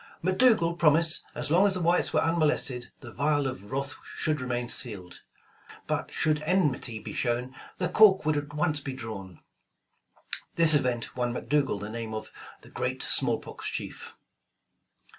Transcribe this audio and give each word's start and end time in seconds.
McDougal 0.23 0.79
promised 0.79 1.21
as 1.35 1.51
long 1.51 1.67
as 1.67 1.75
the 1.75 1.79
whites 1.79 2.11
were 2.11 2.23
un 2.23 2.39
molested, 2.39 2.87
the 3.01 3.11
vial 3.11 3.45
of 3.45 3.71
wrath 3.71 3.93
should 4.15 4.41
remain 4.41 4.67
sealed, 4.67 5.21
but 5.85 6.11
should 6.11 6.41
enmity 6.41 6.97
be 6.97 7.13
shown, 7.13 7.53
the 7.77 7.87
cork 7.87 8.25
would 8.25 8.35
at 8.35 8.51
once 8.55 8.81
be 8.81 8.93
drawn. 8.93 9.41
This 10.55 10.73
event 10.73 11.15
won 11.15 11.35
McDougal 11.35 11.79
the 11.79 11.87
name 11.87 12.15
of 12.15 12.31
the 12.63 12.71
''Great 12.71 13.03
Smallpox 13.03 13.67
Chief." 13.67 14.15